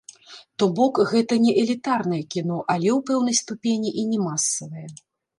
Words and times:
То 0.61 0.67
бок, 0.77 0.93
гэта 1.09 1.35
не 1.43 1.51
элітарнае 1.63 2.21
кіно, 2.35 2.57
але, 2.75 2.89
у 2.95 2.99
пэўнай 3.09 3.35
ступені, 3.41 3.89
і 4.05 4.07
не 4.15 4.19
масавае. 4.29 4.87